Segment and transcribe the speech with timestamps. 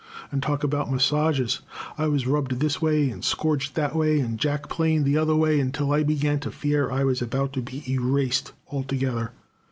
[0.31, 1.59] And talk about massages!
[1.95, 5.59] I was rubbed this way, and scourged that way, and jack planed the other way,
[5.59, 9.31] until I began to fear I was about to be erased altogether.